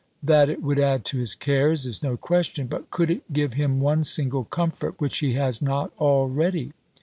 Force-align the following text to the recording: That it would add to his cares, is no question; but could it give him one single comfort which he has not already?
That 0.23 0.49
it 0.49 0.63
would 0.63 0.79
add 0.79 1.05
to 1.05 1.19
his 1.19 1.35
cares, 1.35 1.85
is 1.85 2.01
no 2.01 2.17
question; 2.17 2.65
but 2.65 2.89
could 2.89 3.11
it 3.11 3.31
give 3.31 3.53
him 3.53 3.79
one 3.79 4.03
single 4.03 4.45
comfort 4.45 4.95
which 4.99 5.19
he 5.19 5.33
has 5.33 5.61
not 5.61 5.91
already? 5.99 6.73